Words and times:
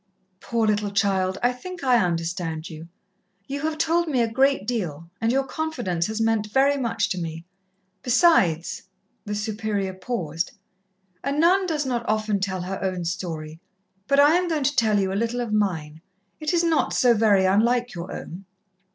"Poor 0.39 0.65
little 0.65 0.89
child, 0.89 1.37
I 1.43 1.53
think 1.53 1.83
I 1.83 2.03
understand 2.03 2.71
you. 2.71 2.87
You 3.45 3.61
have 3.61 3.77
told 3.77 4.07
me 4.07 4.19
a 4.21 4.27
great 4.27 4.65
deal, 4.65 5.11
and 5.21 5.31
your 5.31 5.43
confidence 5.45 6.07
has 6.07 6.19
meant 6.19 6.47
very 6.51 6.75
much 6.75 7.07
to 7.09 7.19
me. 7.19 7.45
Besides" 8.01 8.81
The 9.27 9.35
Superior 9.35 9.93
paused. 9.93 10.53
"A 11.23 11.31
nun 11.31 11.67
does 11.67 11.85
not 11.85 12.03
often 12.09 12.39
tell 12.39 12.63
her 12.63 12.81
own 12.81 13.05
story, 13.05 13.59
but 14.07 14.19
I 14.19 14.37
am 14.37 14.47
going 14.47 14.63
to 14.63 14.75
tell 14.75 14.97
you 14.99 15.13
a 15.13 15.13
little 15.21 15.39
of 15.39 15.53
mine. 15.53 16.01
It 16.39 16.51
is 16.51 16.63
not 16.63 16.93
so 16.93 17.13
very 17.13 17.45
unlike 17.45 17.93
your 17.93 18.11
own. 18.11 18.45